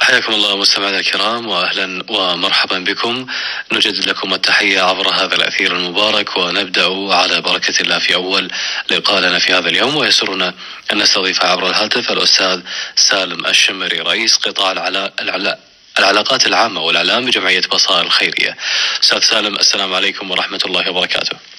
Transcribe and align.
حياكم 0.00 0.32
الله 0.32 0.56
مستمعينا 0.56 0.98
الكرام 0.98 1.48
واهلا 1.48 2.04
ومرحبا 2.08 2.78
بكم 2.78 3.26
نجدد 3.72 4.08
لكم 4.08 4.34
التحية 4.34 4.80
عبر 4.80 5.08
هذا 5.08 5.34
الأثير 5.34 5.76
المبارك 5.76 6.36
ونبدأ 6.36 7.14
على 7.14 7.40
بركة 7.40 7.74
الله 7.80 7.98
في 7.98 8.14
أول 8.14 8.50
لقاء 8.90 9.20
لنا 9.20 9.38
في 9.38 9.52
هذا 9.52 9.68
اليوم 9.68 9.96
ويسرنا 9.96 10.54
أن 10.92 10.98
نستضيف 10.98 11.44
عبر 11.44 11.70
الهاتف 11.70 12.12
الأستاذ 12.12 12.60
سالم 12.96 13.46
الشمري 13.46 14.00
رئيس 14.00 14.36
قطاع 14.36 14.72
العلا... 14.72 15.12
العلا... 15.20 15.58
العلاقات 15.98 16.46
العامة 16.46 16.80
والإعلام 16.80 17.26
بجمعية 17.26 17.62
بصائر 17.72 18.06
الخيرية. 18.06 18.56
أستاذ 19.02 19.20
سالم 19.20 19.54
السلام 19.56 19.94
عليكم 19.94 20.30
ورحمة 20.30 20.60
الله 20.66 20.90
وبركاته. 20.90 21.51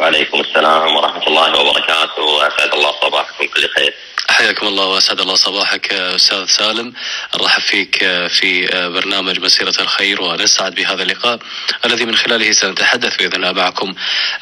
وعليكم 0.00 0.40
السلام 0.40 0.96
ورحمة 0.96 1.26
الله 1.26 1.60
وبركاته. 1.60 2.22
وأسعد 2.22 2.72
الله 2.74 2.92
صباحكم 3.02 3.46
كل 3.46 3.68
خير. 3.68 3.94
حياكم 4.28 4.66
الله 4.66 4.86
وأسعد 4.86 5.20
الله 5.20 5.34
صباحك 5.34 5.92
أستاذ 5.92 6.46
سالم. 6.46 6.92
نرحب 7.36 7.62
فيك 7.62 7.98
في 8.28 8.68
برنامج 8.94 9.40
مسيرة 9.40 9.74
الخير 9.80 10.22
ونسعد 10.22 10.74
بهذا 10.74 11.02
اللقاء 11.02 11.38
الذي 11.84 12.04
من 12.04 12.16
خلاله 12.16 12.52
سنتحدث 12.52 13.16
بإذن 13.16 13.34
الله 13.34 13.52
معكم 13.52 13.94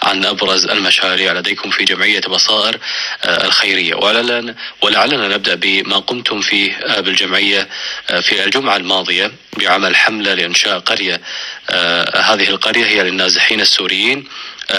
عن 0.02 0.24
أبرز 0.24 0.66
المشاريع 0.66 1.32
لديكم 1.32 1.70
في 1.70 1.84
جمعية 1.84 2.20
بصائر 2.20 2.78
الخيرية. 3.24 3.94
ولعلنا 3.94 4.54
ولعلنا 4.82 5.28
نبدأ 5.28 5.54
بما 5.54 5.98
قمتم 5.98 6.40
فيه 6.40 6.76
بالجمعية 6.98 7.68
في 8.22 8.44
الجمعة 8.44 8.76
الماضية 8.76 9.32
بعمل 9.56 9.96
حملة 9.96 10.34
لإنشاء 10.34 10.78
قرية. 10.78 11.20
هذه 12.14 12.48
القرية 12.48 12.86
هي 12.86 13.02
للنازحين 13.02 13.60
السوريين. 13.60 14.28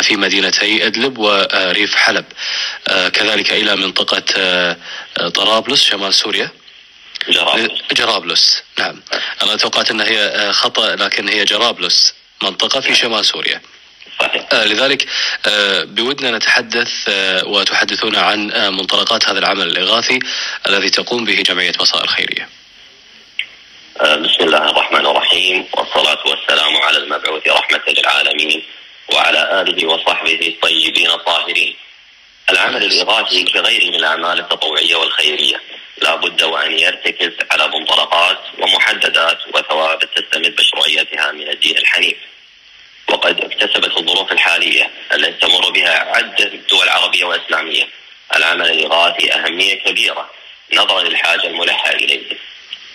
في 0.02 0.16
مدينتي 0.16 0.88
أدلب 0.88 1.18
وريف 1.18 1.96
حلب. 1.96 2.26
كذلك 2.88 3.54
إلى 3.54 3.76
منطقة 3.76 4.24
طرابلس 5.30 5.84
شمال 5.84 6.14
سوريا. 6.14 6.50
جرابلس. 7.30 7.72
جرابلس 7.92 8.64
نعم. 8.80 9.02
أنا 9.44 9.56
توقعت 9.56 9.92
انها 9.92 10.06
هي 10.06 10.54
خطأ 10.54 10.96
لكن 10.96 11.30
هي 11.30 11.46
جرابلس 11.46 12.14
منطقة 12.44 12.80
في 12.80 12.96
شمال 12.96 13.26
سوريا. 13.26 13.62
صحيح. 14.20 14.48
آه، 14.54 14.66
لذلك 14.66 15.06
آه، 15.46 15.84
بودنا 15.84 16.32
نتحدث 16.32 16.92
آه، 17.08 17.46
وتحدثونا 17.46 18.20
عن 18.22 18.52
آه، 18.52 18.70
منطلقات 18.70 19.30
هذا 19.30 19.40
العمل 19.40 19.68
الإغاثي 19.68 20.20
الذي 20.68 20.90
تقوم 20.90 21.26
به 21.26 21.42
جمعية 21.42 21.72
بصائر 21.72 22.04
الخيرية. 22.04 22.50
آه، 24.02 24.16
بسم 24.16 24.44
الله 24.44 24.70
الرحمن 24.70 25.06
الرحيم 25.06 25.66
والصلاة 25.74 26.20
والسلام 26.26 26.78
على 26.78 26.98
المبعوث 26.98 27.48
رحمة 27.48 27.82
للعالمين. 27.88 28.64
وعلى 29.16 29.62
آله 29.62 29.88
وصحبه 29.88 30.48
الطيبين 30.48 31.12
الطاهرين. 31.12 31.76
العمل 32.50 32.84
الإغاثي 32.84 33.44
كغيره 33.44 33.90
من 33.90 33.96
الأعمال 33.96 34.40
التطوعية 34.40 34.96
والخيرية. 34.96 35.62
لا 36.02 36.16
بد 36.16 36.44
وأن 36.44 36.80
يرتكز 36.80 37.32
على 37.52 37.68
منطلقات 37.68 38.40
ومحددات 38.60 39.38
وثوابت 39.54 40.10
تستمد 40.16 40.56
مشروعيتها 40.60 41.32
من 41.32 41.50
الدين 41.50 41.78
الحنيف. 41.78 42.18
وقد 43.10 43.42
اكتسبت 43.42 43.98
الظروف 43.98 44.32
الحالية 44.32 44.92
التي 45.14 45.48
تمر 45.48 45.70
بها 45.70 46.00
عدة 46.16 46.52
دول 46.70 46.90
عربية 46.90 47.26
وإسلامية. 47.26 47.88
العمل 48.36 48.72
الإغاثي 48.72 49.34
أهمية 49.34 49.76
كبيرة 49.76 50.30
نظرا 50.74 51.04
للحاجة 51.04 51.48
الملحة 51.48 51.90
إليه. 51.92 52.24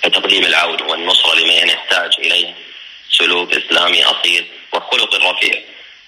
فتقديم 0.02 0.44
العون 0.44 0.82
والنصرة 0.82 1.34
لمن 1.34 1.68
يحتاج 1.68 2.12
إليه 2.18 2.54
سلوك 3.10 3.54
إسلامي 3.54 4.04
أصيل 4.04 4.46
وخلق 4.72 5.14
رفيع. 5.14 5.62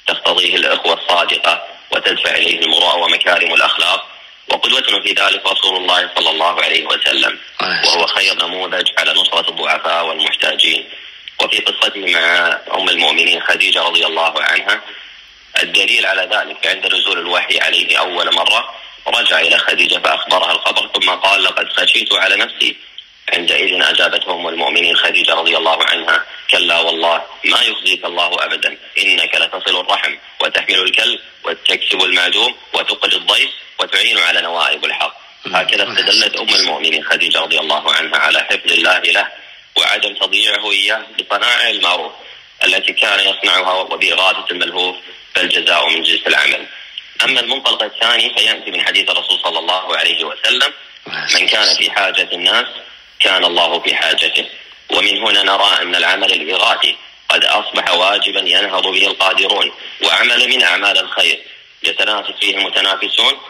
تقتضيه 0.06 0.56
الأخوة 0.56 0.94
الصادقة 0.94 1.62
وتدفع 1.90 2.30
إليه 2.30 2.60
المروءة 2.60 2.96
ومكارم 2.96 3.54
الأخلاق. 3.54 4.06
وقدوتنا 4.48 5.02
في 5.02 5.12
ذلك 5.12 5.46
رسول 5.46 5.76
الله 5.76 6.10
صلى 6.16 6.30
الله 6.30 6.62
عليه 6.62 6.86
وسلم. 6.86 7.38
وهو 7.84 8.06
خير 8.06 8.34
نموذج 8.34 8.88
على 8.98 9.12
نصرة 9.12 9.50
الضعفاء 9.50 10.06
والمحتاجين. 10.06 10.88
وفي 11.40 11.58
قصته 11.58 12.06
مع 12.06 12.58
أم 12.74 12.88
المؤمنين 12.88 13.40
خديجة 13.42 13.82
رضي 13.82 14.06
الله 14.06 14.42
عنها 14.42 14.80
الدليل 15.62 16.06
على 16.06 16.22
ذلك 16.22 16.66
عند 16.66 16.86
نزول 16.86 17.18
الوحي 17.18 17.58
عليه 17.60 17.98
أول 17.98 18.34
مرة 18.34 18.74
رجع 19.06 19.40
إلى 19.40 19.58
خديجة 19.58 19.98
فأخبرها 19.98 20.52
الخبر 20.52 20.90
ثم 20.94 21.10
قال 21.10 21.44
لقد 21.44 21.72
خشيت 21.72 22.14
على 22.14 22.36
نفسي 22.36 22.76
عندئذ 23.32 23.82
أجابته 23.82 24.34
أم 24.34 24.48
المؤمنين 24.48 24.96
خديجة 24.96 25.34
رضي 25.34 25.56
الكلب 30.92 31.20
وتكسب 31.44 32.02
المعدوم 32.02 32.54
وتقل 32.72 33.14
الضيف 33.14 33.50
وتعين 33.78 34.18
على 34.18 34.40
نوائب 34.40 34.84
الحق. 34.84 35.16
هكذا 35.46 35.92
استدلت 35.92 36.36
أم 36.36 36.54
المؤمنين 36.54 37.04
خديجة 37.04 37.40
رضي 37.40 37.58
الله 37.58 37.92
عنها 37.92 38.18
على 38.18 38.40
حفظ 38.40 38.72
الله 38.72 38.98
له 38.98 39.28
وعدم 39.76 40.14
تضييعه 40.14 40.70
إياه 40.70 41.02
بصنائع 41.18 41.70
المعروف 41.70 42.12
التي 42.64 42.92
كان 42.92 43.20
يصنعها 43.20 43.72
وبإغاثة 43.72 44.46
الملهوف 44.50 44.96
فالجزاء 45.34 45.88
من 45.88 46.02
جنس 46.02 46.26
العمل. 46.26 46.66
أما 47.24 47.40
المنطلق 47.40 47.82
الثاني 47.82 48.34
فيأتي 48.34 48.70
من 48.70 48.80
حديث 48.82 49.10
الرسول 49.10 49.40
صلى 49.44 49.58
الله 49.58 49.96
عليه 49.96 50.24
وسلم 50.24 50.72
من 51.06 51.46
كان 51.46 51.76
في 51.76 51.90
حاجة 51.90 52.28
الناس 52.32 52.66
كان 53.20 53.44
الله 53.44 53.80
في 53.80 53.94
حاجته. 53.94 54.46
ومن 54.90 55.18
هنا 55.18 55.42
نرى 55.42 55.82
أن 55.82 55.94
العمل 55.94 56.32
الإغاثي 56.32 56.96
قد 57.32 57.44
أصبح 57.44 57.94
واجبا 57.94 58.40
ينهض 58.40 58.86
به 58.86 59.06
القادرون 59.06 59.72
وعمل 60.04 60.48
من 60.48 60.62
أعمال 60.62 60.98
الخير 60.98 61.38
يتنافس 61.82 62.32
فيه 62.40 62.56
المتنافسون 62.56 63.40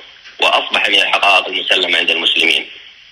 وأصبح 0.41 0.89
من 0.89 0.95
الحقائق 0.95 1.47
المسلمة 1.47 1.99
عند 1.99 2.11
المسلمين. 2.11 2.71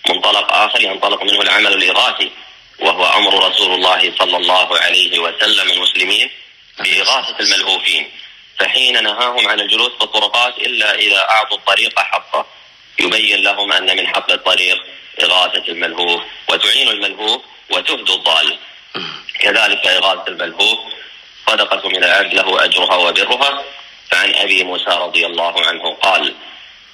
منطلق 0.08 0.52
آخر 0.52 0.80
ينطلق 0.80 1.22
منه 1.22 1.40
العمل 1.40 1.72
الإغاثي 1.72 2.30
وهو 2.78 3.04
أمر 3.18 3.48
رسول 3.48 3.74
الله 3.74 4.12
صلى 4.18 4.36
الله 4.36 4.78
عليه 4.78 5.18
وسلم 5.18 5.70
المسلمين 5.70 6.30
بإغاثة 6.78 7.40
الملهوفين. 7.40 8.10
فحين 8.58 9.02
نهاهم 9.04 9.48
عن 9.48 9.60
الجلوس 9.60 9.92
في 9.98 10.04
الطرقات 10.04 10.58
إلا 10.58 10.94
إذا 10.94 11.20
أعطوا 11.20 11.56
الطريق 11.56 11.98
حقه 11.98 12.46
يبين 12.98 13.42
لهم 13.42 13.72
أن 13.72 13.96
من 13.96 14.06
حق 14.06 14.30
الطريق 14.30 14.78
إغاثة 15.22 15.64
الملهوف 15.68 16.22
وتعين 16.48 16.88
الملهوف 16.88 17.42
وتهدي 17.70 18.12
الضال. 18.12 18.58
كذلك 19.40 19.86
إغاثة 19.86 20.28
الملهوف 20.28 20.78
صدقة 21.46 21.88
من 21.88 22.04
العبد 22.04 22.34
له 22.34 22.64
أجرها 22.64 22.96
وبرها 22.96 23.64
فعن 24.10 24.34
أبي 24.34 24.64
موسى 24.64 24.90
رضي 24.90 25.26
الله 25.26 25.66
عنه 25.66 25.94
قال 25.94 26.34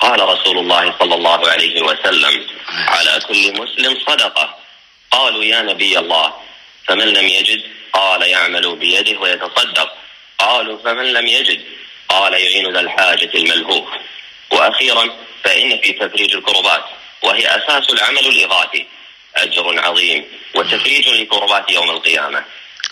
قال 0.01 0.29
رسول 0.29 0.59
الله 0.59 0.95
صلى 0.99 1.15
الله 1.15 1.49
عليه 1.49 1.83
وسلم 1.83 2.47
على 2.69 3.21
كل 3.29 3.63
مسلم 3.63 3.99
صدقة. 4.07 4.57
قالوا 5.11 5.45
يا 5.45 5.63
نبي 5.63 5.99
الله 5.99 6.35
فمن 6.89 7.09
لم 7.09 7.29
يجد؟ 7.29 7.63
قال 7.93 8.23
يعمل 8.23 8.77
بيده 8.77 9.21
ويتصدق. 9.21 9.93
قالوا 10.39 10.79
فمن 10.85 11.13
لم 11.13 11.27
يجد؟ 11.27 11.65
قال 12.09 12.33
يعين 12.33 12.73
ذا 12.73 12.81
الحاجة 12.81 13.31
الملهوف. 13.35 13.89
وأخيرا 14.51 15.11
فإن 15.45 15.79
في 15.79 15.93
تفريج 15.93 16.35
الكربات 16.35 16.85
وهي 17.23 17.47
أساس 17.47 17.91
العمل 17.91 18.27
الإغاثي. 18.27 18.87
أجر 19.37 19.81
عظيم 19.81 20.25
وتفريج 20.55 21.09
للكربات 21.09 21.71
يوم 21.71 21.91
القيامة. 21.91 22.45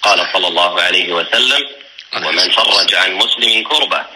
قال 0.03 0.29
صلى 0.33 0.49
الله 0.49 0.81
عليه 0.81 1.13
وسلم 1.13 1.69
ومن 2.15 2.51
فرج 2.51 2.95
عن 2.95 3.15
مسلم 3.15 3.63
كربة 3.63 4.07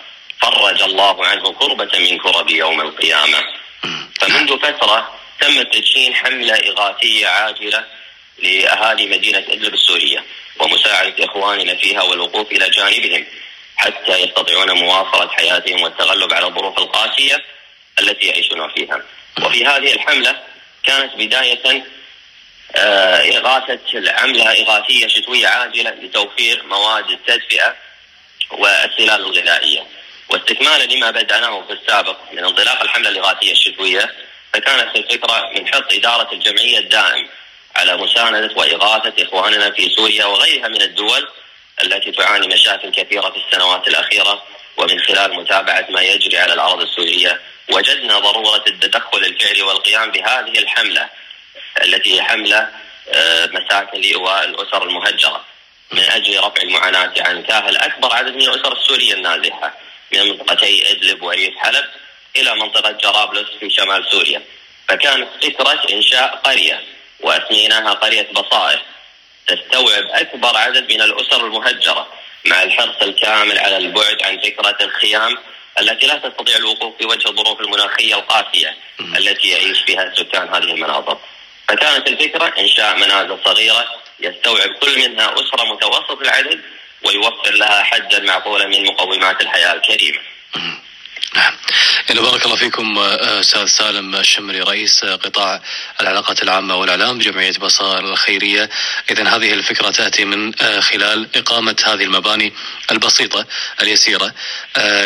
فرج 0.42 0.82
الله 0.82 1.26
عنه 1.26 1.52
كربة 1.52 1.98
من 1.98 2.18
كرب 2.18 2.50
يوم 2.50 2.80
القيامة. 2.80 3.38
فمنذ 4.20 4.58
فترة 4.58 5.18
تم 5.40 5.62
تدشين 5.62 6.14
حملة 6.14 6.54
إغاثية 6.54 7.26
عاجلة 7.26 7.84
لأهالي 8.38 9.06
مدينة 9.06 9.38
إدلب 9.38 9.74
السورية 9.74 10.24
ومساعدة 10.60 11.24
إخواننا 11.24 11.74
فيها 11.74 12.02
والوقوف 12.02 12.52
إلى 12.52 12.70
جانبهم 12.70 13.26
حتى 13.76 14.16
يستطيعون 14.18 14.72
مواصلة 14.72 15.28
حياتهم 15.28 15.82
والتغلب 15.82 16.32
على 16.32 16.46
الظروف 16.46 16.78
القاسية 16.78 17.44
التي 18.00 18.26
يعيشون 18.26 18.68
فيها. 18.68 19.02
وفي 19.42 19.66
هذه 19.66 19.92
الحملة 19.92 20.42
كانت 20.84 21.14
بداية 21.14 21.84
إغاثة 22.76 23.98
العملة 23.98 24.62
إغاثية 24.62 25.06
شتوية 25.06 25.48
عاجلة 25.48 25.90
لتوفير 25.90 26.62
مواد 26.66 27.10
التدفئة 27.10 27.76
والسلال 28.50 29.20
الغذائية. 29.20 29.86
واستكمالا 30.30 30.84
لما 30.84 31.10
بدأناه 31.10 31.62
في 31.66 31.72
السابق 31.72 32.16
من 32.32 32.44
انطلاق 32.44 32.82
الحملة 32.82 33.08
الإغاثية 33.08 33.52
الشتوية 33.52 34.12
فكانت 34.52 34.96
الفكرة 34.96 35.50
من 35.56 35.74
حط 35.74 35.92
إدارة 35.92 36.32
الجمعية 36.32 36.78
الدائم 36.78 37.28
على 37.76 37.96
مساندة 37.96 38.54
وإغاثة 38.56 39.22
إخواننا 39.22 39.70
في 39.70 39.88
سوريا 39.88 40.24
وغيرها 40.24 40.68
من 40.68 40.82
الدول 40.82 41.28
التي 41.82 42.12
تعاني 42.12 42.46
مشاكل 42.46 42.90
كثيرة 42.90 43.30
في 43.30 43.36
السنوات 43.46 43.88
الأخيرة 43.88 44.42
ومن 44.76 45.00
خلال 45.00 45.36
متابعة 45.36 45.86
ما 45.90 46.02
يجري 46.02 46.38
على 46.38 46.52
الأرض 46.52 46.80
السورية 46.80 47.40
وجدنا 47.72 48.18
ضرورة 48.18 48.64
التدخل 48.66 49.18
الفعلي 49.18 49.62
والقيام 49.62 50.10
بهذه 50.10 50.58
الحملة. 50.58 51.08
التي 51.84 52.14
هي 52.14 52.22
حملة 52.22 52.68
آه، 53.08 53.46
مساكن 53.46 54.00
لإيواء 54.00 54.44
الأسر 54.44 54.82
المهجرة. 54.82 55.44
من 55.92 56.02
أجل 56.02 56.38
رفع 56.38 56.62
المعاناة 56.62 57.12
عن 57.18 57.42
كاهل 57.42 57.76
أكبر 57.76 58.12
عدد 58.12 58.34
من 58.34 58.42
الأسر 58.42 58.72
السورية 58.72 59.14
النازحة 59.14 59.74
من 60.12 60.28
منطقتي 60.28 60.92
إدلب 60.92 61.22
وريف 61.22 61.56
حلب 61.56 61.84
إلى 62.36 62.54
منطقة 62.54 62.90
جرابلس 62.90 63.48
في 63.60 63.70
شمال 63.70 64.06
سوريا. 64.10 64.42
فكانت 64.88 65.28
فكرة 65.42 65.82
إنشاء 65.92 66.36
قرية 66.36 66.82
وأسميناها 67.20 67.92
قرية 67.92 68.28
بصائر. 68.32 68.82
تستوعب 69.46 70.04
أكبر 70.10 70.56
عدد 70.56 70.92
من 70.92 71.02
الأسر 71.02 71.46
المهجرة 71.46 72.08
مع 72.46 72.62
الحرص 72.62 73.02
الكامل 73.02 73.58
على 73.58 73.76
البعد 73.76 74.22
عن 74.22 74.38
فكرة 74.40 74.76
الخيام 74.80 75.38
التي 75.80 76.06
لا 76.06 76.14
تستطيع 76.14 76.56
الوقوف 76.56 76.96
في 76.98 77.06
وجه 77.06 77.28
الظروف 77.28 77.60
المناخية 77.60 78.14
القاسية 78.14 78.76
التي 79.00 79.48
يعيش 79.48 79.80
فيها 79.86 80.14
سكان 80.16 80.48
هذه 80.48 80.58
المناطق. 80.74 81.20
فكانت 81.68 82.06
الفكرة 82.06 82.54
إنشاء 82.58 82.96
منازل 82.96 83.38
صغيرة 83.44 83.84
يستوعب 84.20 84.70
كل 84.80 84.98
منها 84.98 85.34
أسرة 85.34 85.74
متوسط 85.74 86.22
العدد 86.22 86.60
ويوفر 87.04 87.54
لها 87.54 87.82
حدا 87.82 88.20
معقولا 88.20 88.66
من 88.66 88.84
مقومات 88.84 89.40
الحياة 89.40 89.72
الكريمة. 89.72 90.18
نعم. 91.34 91.54
بارك 92.08 92.44
الله 92.44 92.56
فيكم 92.56 92.98
آه، 92.98 93.40
أستاذ 93.40 93.66
سالم 93.66 94.16
الشمري 94.16 94.60
رئيس 94.60 95.04
آه، 95.04 95.16
قطاع 95.16 95.62
العلاقات 96.00 96.42
العامة 96.42 96.76
والإعلام 96.76 97.18
بجمعية 97.18 97.52
بصائر 97.52 98.04
الخيرية. 98.04 98.70
اذا 99.10 99.28
هذه 99.28 99.52
الفكرة 99.52 99.90
تأتي 99.90 100.24
من 100.24 100.62
آه، 100.62 100.80
خلال 100.80 101.28
إقامة 101.36 101.76
هذه 101.86 102.04
المباني 102.04 102.52
البسيطة 102.90 103.46
اليسيرة 103.82 104.34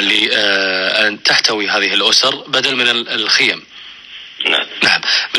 لأن 0.01 1.23
تحتوي 1.23 1.69
هذه 1.69 1.95
الأسر 1.95 2.35
بدل 2.35 2.77
من 2.77 2.89
الخيم. 3.09 3.72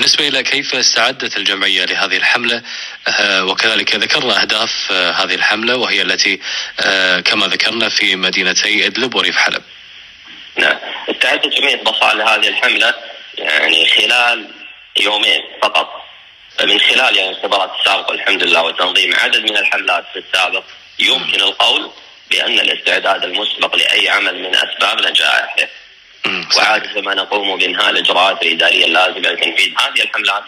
بالنسبة 0.03 0.27
إلى 0.27 0.43
كيف 0.43 0.75
استعدت 0.75 1.37
الجمعية 1.37 1.85
لهذه 1.85 2.17
الحملة 2.17 2.61
وكذلك 3.39 3.95
ذكرنا 3.95 4.41
أهداف 4.41 4.91
هذه 4.91 5.35
الحملة 5.35 5.75
وهي 5.75 6.01
التي 6.01 6.39
كما 7.25 7.47
ذكرنا 7.47 7.89
في 7.89 8.15
مدينتي 8.15 8.85
إدلب 8.85 9.15
وريف 9.15 9.37
حلب. 9.37 9.63
نعم. 10.57 10.77
استعدت 11.09 11.47
جمعية 11.47 11.83
بصائر 11.83 12.17
لهذه 12.17 12.47
الحملة 12.47 12.93
يعني 13.37 13.87
خلال 13.87 14.49
يومين 14.99 15.41
فقط. 15.61 15.89
من 16.61 16.79
خلال 16.79 17.17
يعني 17.17 17.29
الخبرات 17.29 17.71
السابقة 17.79 18.13
الحمد 18.13 18.43
لله 18.43 18.61
وتنظيم 18.61 19.15
عدد 19.15 19.41
من 19.51 19.57
الحملات 19.57 20.05
في 20.13 20.19
السابق 20.19 20.63
يمكن 20.99 21.41
القول 21.41 21.91
بأن 22.29 22.59
الاستعداد 22.59 23.23
المسبق 23.23 23.75
لأي 23.75 24.09
عمل 24.09 24.39
من 24.41 24.55
أسباب 24.55 25.01
نجاحه. 25.01 25.67
وعادة 26.57 27.01
ما 27.01 27.13
نقوم 27.13 27.57
بإنهاء 27.57 27.89
الإجراءات 27.89 28.43
الإدارية 28.43 28.85
اللازمة 28.85 29.29
لتنفيذ 29.29 29.73
هذه 29.79 30.01
الحملات 30.01 30.43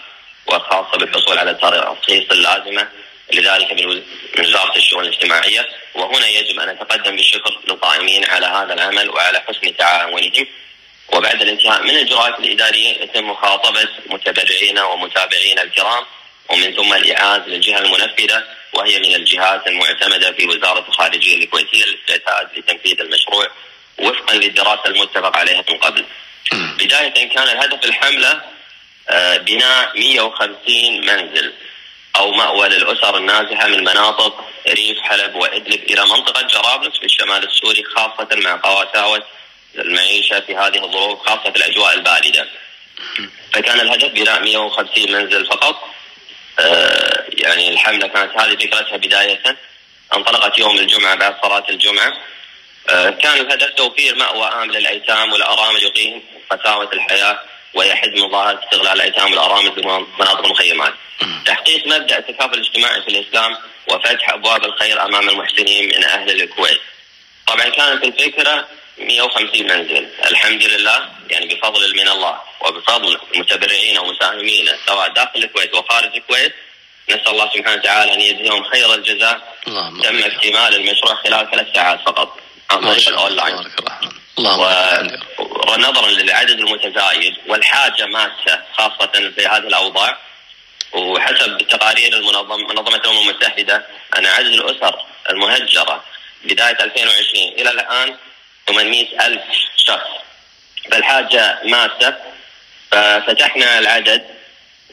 والخاصة 0.47 0.97
بالحصول 0.97 1.37
على 1.37 1.51
الترخيص 1.51 2.31
اللازمة 2.31 2.87
لذلك 3.33 3.71
من 3.71 4.01
وزارة 4.39 4.75
الشؤون 4.75 5.03
الاجتماعية. 5.03 5.67
وهنا 5.95 6.27
يجب 6.27 6.59
أن 6.59 6.69
نتقدم 6.69 7.15
بالشكر 7.15 7.59
للقائمين 7.67 8.25
على 8.25 8.45
هذا 8.45 8.73
العمل 8.73 9.09
وعلى 9.09 9.39
حسن 9.47 9.77
تعاونهم. 9.77 10.47
وبعد 11.13 11.41
الانتهاء 11.41 11.83
من 11.83 11.89
الإجراءات 11.89 12.39
الإدارية 12.39 13.01
يتم 13.01 13.29
مخاطبة 13.29 13.87
متبرعين 14.09 14.79
ومتابعين 14.79 15.59
الكرام 15.59 16.03
ومن 16.49 16.75
ثم 16.75 16.93
الإعاز 16.93 17.41
للجهة 17.47 17.79
المنفذة 17.79 18.43
وهي 18.73 18.99
من 18.99 19.15
الجهات 19.15 19.67
المعتمدة 19.67 20.31
في 20.31 20.45
وزارة 20.45 20.85
الخارجية 20.87 21.37
الكويتية 21.37 21.85
للاستعداد 21.85 22.47
لتنفيذ 22.57 23.01
المشروع. 23.01 23.47
وفقا 23.97 24.35
للدراسة 24.35 24.85
المتفق 24.85 25.37
عليها 25.37 25.63
من 25.69 25.77
قبل. 25.77 26.05
بداية 26.53 27.29
كان 27.29 27.43
الهدف 27.43 27.85
الحملة 27.85 28.41
آه، 29.09 29.37
بناء 29.37 29.99
150 29.99 31.05
منزل 31.05 31.53
أو 32.15 32.31
مأوى 32.31 32.67
للأسر 32.67 33.17
النازحة 33.17 33.67
من 33.67 33.79
مناطق 33.79 34.45
ريف 34.67 34.99
حلب 35.01 35.35
وإدلب 35.35 35.83
إلى 35.83 36.01
منطقة 36.01 36.41
جرابلس 36.41 36.97
في 36.97 37.05
الشمال 37.05 37.47
السوري 37.47 37.83
خاصة 37.95 38.27
مع 38.31 38.55
قواساوة 38.55 39.23
المعيشة 39.75 40.39
في 40.39 40.55
هذه 40.55 40.85
الظروف 40.85 41.19
خاصة 41.29 41.51
في 41.51 41.57
الأجواء 41.57 41.93
الباردة. 41.93 42.47
فكان 43.53 43.79
الهدف 43.79 44.11
بناء 44.11 44.41
150 44.43 45.11
منزل 45.11 45.45
فقط. 45.45 45.89
آه 46.59 47.25
يعني 47.29 47.69
الحملة 47.69 48.07
كانت 48.07 48.31
هذه 48.39 48.55
فكرتها 48.55 48.97
بداية. 48.97 49.57
انطلقت 50.13 50.59
يوم 50.59 50.79
الجمعة 50.79 51.15
بعد 51.15 51.35
صلاة 51.43 51.65
الجمعة. 51.69 52.13
كان 52.87 53.39
الهدف 53.39 53.69
توفير 53.69 54.15
مأوى 54.15 54.47
آمن 54.47 54.71
للأيتام 54.71 55.33
والأرامل 55.33 55.83
يقيم 55.83 56.23
قساوة 56.49 56.93
الحياة 56.93 57.39
ويحد 57.73 58.09
من 58.09 58.31
ظاهرة 58.31 58.59
استغلال 58.63 58.93
الأيتام 58.93 59.31
والأرامل 59.31 59.71
في 59.71 59.81
مناطق 60.19 60.45
المخيمات 60.45 60.93
تحقيق 61.45 61.87
مبدأ 61.87 62.17
التكافل 62.17 62.53
الاجتماعي 62.53 63.01
في 63.01 63.07
الإسلام 63.07 63.57
وفتح 63.91 64.29
أبواب 64.29 64.65
الخير 64.65 65.05
أمام 65.05 65.29
المحسنين 65.29 65.87
من 65.87 66.03
أهل 66.03 66.41
الكويت. 66.41 66.81
طبعا 67.47 67.69
كانت 67.69 68.03
الفكرة 68.03 68.67
150 68.97 69.63
منزل. 69.63 70.09
الحمد 70.25 70.63
لله 70.63 71.09
يعني 71.29 71.55
بفضل 71.55 71.95
من 71.95 72.07
الله 72.07 72.41
وبفضل 72.61 73.19
متبرعين 73.35 73.97
ومساهمين 73.97 74.69
سواء 74.87 75.09
داخل 75.09 75.31
الكويت 75.35 75.73
وخارج 75.73 76.15
الكويت 76.15 76.53
نسأل 77.09 77.27
الله 77.27 77.49
سبحانه 77.53 77.81
وتعالى 77.81 78.13
أن 78.13 78.21
يجزيهم 78.21 78.63
خير 78.63 78.93
الجزاء. 78.93 79.55
تم 80.03 80.23
اكتمال 80.23 80.75
المشروع 80.75 81.15
خلال 81.15 81.51
ثلاث 81.51 81.67
ساعات 81.75 81.99
فقط. 82.05 82.39
عن 82.71 82.81
طريق 82.81 83.09
الأونلاين 83.09 83.71
ونظرا 85.67 86.09
للعدد 86.11 86.59
المتزايد 86.59 87.33
والحاجة 87.47 88.05
ماسة 88.05 88.63
خاصة 88.77 89.31
في 89.35 89.47
هذه 89.47 89.57
الأوضاع. 89.57 90.17
وحسب 90.93 91.57
تقارير 91.69 92.13
المنظم 92.13 92.59
منظمة 92.59 92.95
الأمم 92.95 93.29
المتحدة 93.29 93.85
أن 94.17 94.25
عدد 94.25 94.47
الأسر 94.47 95.05
المهجرة 95.29 96.03
بداية 96.43 96.83
2020 96.83 97.47
إلى 97.47 97.71
الآن 97.71 98.15
800 98.67 99.25
ألف 99.27 99.41
شخص. 99.75 100.07
فالحاجة 100.91 101.59
ماسة 101.65 102.17
ففتحنا 102.91 103.79
العدد 103.79 104.25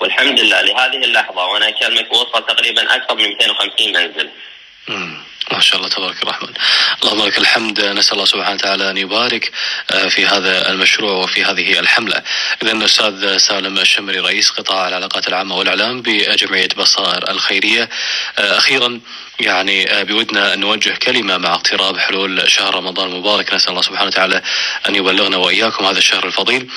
والحمد 0.01 0.41
لله 0.41 0.61
لهذه 0.61 0.97
اللحظة 1.05 1.47
وأنا 1.47 1.69
أكلمك 1.69 2.13
وصل 2.13 2.47
تقريبا 2.47 2.97
أكثر 2.97 3.15
من 3.15 3.29
250 3.29 3.93
منزل. 3.93 4.31
ما 5.53 5.61
شاء 5.61 5.77
الله 5.77 5.89
تبارك 5.89 6.23
الرحمن. 6.23 6.49
اللهم 7.03 7.27
لك 7.27 7.39
الحمد 7.39 7.81
نسأل 7.81 8.13
الله 8.13 8.25
سبحانه 8.25 8.55
وتعالى 8.55 8.91
أن 8.91 8.97
يبارك 8.97 9.53
آه، 9.91 10.09
في 10.09 10.27
هذا 10.27 10.71
المشروع 10.71 11.13
وفي 11.13 11.45
هذه 11.45 11.79
الحملة. 11.79 12.23
إذا 12.63 12.85
أستاذ 12.85 13.37
سالم 13.37 13.79
الشمري 13.79 14.19
رئيس 14.19 14.51
قطاع 14.51 14.89
العلاقات 14.89 15.29
العامة 15.29 15.57
والإعلام 15.57 16.03
بجمعية 16.03 16.69
بصائر 16.77 17.31
الخيرية. 17.31 17.89
آه، 18.39 18.59
أخيرا 18.59 19.01
يعني 19.41 19.91
آه، 19.91 20.03
بودنا 20.03 20.55
أن 20.55 20.61
نوجه 20.61 20.91
كلمة 20.91 21.39
مع 21.39 21.55
اقتراب 21.55 21.99
حلول 21.99 22.51
شهر 22.51 22.75
رمضان 22.75 23.09
المبارك. 23.09 23.55
نسأل 23.55 23.71
الله 23.71 23.83
سبحانه 23.83 24.09
وتعالى 24.09 24.43
أن 24.89 24.95
يبلغنا 24.95 25.37
وإياكم 25.37 25.85
هذا 25.85 25.99
الشهر 25.99 26.27
الفضيل. 26.27 26.71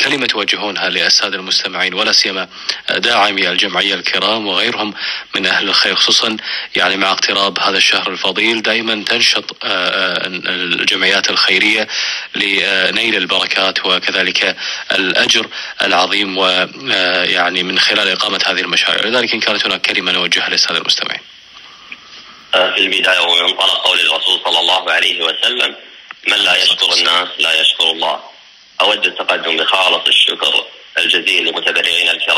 كلمة 0.00 0.26
توجهونها 0.26 0.88
للسادة 0.88 1.36
المستمعين 1.36 1.94
ولا 1.94 2.12
سيما 2.12 2.48
داعمي 2.90 3.48
الجمعية 3.48 3.94
الكرام 3.94 4.46
وغيرهم 4.46 4.94
من 5.36 5.46
أهل 5.46 5.68
الخير 5.68 5.94
خصوصا 5.94 6.36
يعني 6.76 6.96
مع 6.96 7.10
اقتراب 7.10 7.58
هذا 7.58 7.76
الشهر 7.76 8.01
الفضيل 8.08 8.62
دائما 8.62 9.04
تنشط 9.04 9.56
الجمعيات 9.64 11.30
الخيرية 11.30 11.88
لنيل 12.34 13.16
البركات 13.16 13.86
وكذلك 13.86 14.56
الأجر 14.92 15.46
العظيم 15.82 16.38
ويعني 16.38 17.62
من 17.62 17.78
خلال 17.78 18.08
إقامة 18.08 18.40
هذه 18.46 18.60
المشاريع. 18.60 19.06
لذلك 19.06 19.34
إن 19.34 19.40
كانت 19.40 19.66
هناك 19.66 19.80
كلمة 19.80 20.12
نوجهها 20.12 20.48
للسادة 20.48 20.78
المستمعين. 20.78 21.20
في 22.52 22.78
البداية 22.78 23.20
ومنطلق 23.20 23.86
قول 23.86 24.00
الرسول 24.00 24.40
صلى 24.44 24.60
الله 24.60 24.90
عليه 24.90 25.22
وسلم 25.24 25.76
من 26.28 26.36
لا 26.36 26.62
يشكر 26.62 26.92
الناس 26.92 27.28
لا 27.38 27.60
يشكر 27.60 27.90
الله. 27.90 28.20
أود 28.80 29.06
التقدم 29.06 29.56
بخالص 29.56 30.06
الشكر 30.06 30.64
الجزيل 30.98 31.44
لمتبرعين 31.46 32.08
الكرام. 32.08 32.31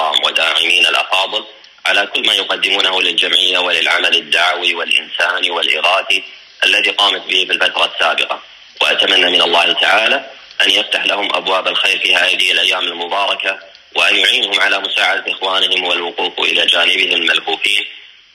على 1.99 2.07
كل 2.07 2.27
ما 2.27 2.35
يقدمونه 2.35 3.03
للجمعية 3.03 3.59
وللعمل 3.59 4.17
الدعوي 4.17 4.75
والإنساني 4.75 5.51
والإغاثي 5.51 6.23
الذي 6.65 6.91
قامت 6.91 7.27
به 7.27 7.45
في 7.45 7.53
الفترة 7.53 7.93
السابقة. 7.95 8.43
وأتمنى 8.81 9.31
من 9.31 9.43
الله 9.43 9.73
تعالى 9.73 10.31
أن 10.63 10.71
يفتح 10.71 11.07
لهم 11.07 11.35
أبواب 11.35 11.69
الخير 11.69 11.99
في 11.99 12.17
هذه 12.17 12.53
الأيام 12.53 12.85
المباركة 12.85 13.59
وأن 13.95 14.17
يعينهم 14.17 14.61
على 14.61 14.79
مساعدة 14.79 15.33
إخوانهم 15.33 15.85
والوقوف 15.85 16.39
إلى 16.39 16.67
جانبهم 16.67 17.13
الملهوفين 17.13 17.85